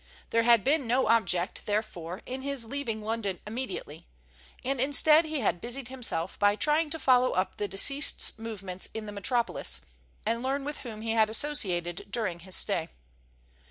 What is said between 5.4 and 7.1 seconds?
had busied himself by trying to